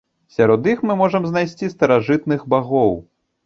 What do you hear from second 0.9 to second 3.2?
можам знайсці старажытных багоў.